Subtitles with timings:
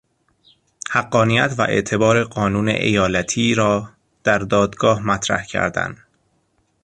[0.91, 3.89] حقانیت و اعتبار قانون ایالتی را
[4.23, 5.97] در دادگاه مطرح کردن